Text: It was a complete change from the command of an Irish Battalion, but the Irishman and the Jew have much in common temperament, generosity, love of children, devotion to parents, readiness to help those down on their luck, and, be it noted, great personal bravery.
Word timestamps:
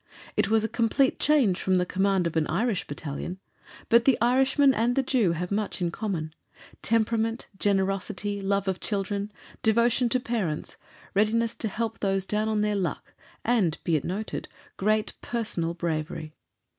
It 0.35 0.49
was 0.49 0.63
a 0.63 0.67
complete 0.67 1.19
change 1.19 1.59
from 1.61 1.75
the 1.75 1.85
command 1.85 2.25
of 2.25 2.35
an 2.35 2.47
Irish 2.47 2.87
Battalion, 2.87 3.37
but 3.87 4.05
the 4.05 4.17
Irishman 4.19 4.73
and 4.73 4.95
the 4.95 5.03
Jew 5.03 5.33
have 5.33 5.51
much 5.51 5.79
in 5.79 5.91
common 5.91 6.33
temperament, 6.81 7.45
generosity, 7.59 8.41
love 8.41 8.67
of 8.67 8.79
children, 8.79 9.31
devotion 9.61 10.09
to 10.09 10.19
parents, 10.19 10.75
readiness 11.13 11.53
to 11.57 11.67
help 11.67 11.99
those 11.99 12.25
down 12.25 12.47
on 12.49 12.61
their 12.61 12.75
luck, 12.75 13.13
and, 13.45 13.77
be 13.83 13.95
it 13.95 14.03
noted, 14.03 14.47
great 14.75 15.13
personal 15.21 15.75
bravery. 15.75 16.33